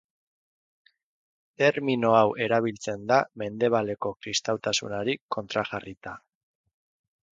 [1.61, 6.17] Termino hau erabiltzen da Mendebaleko Kristautasunari kontrajarrita.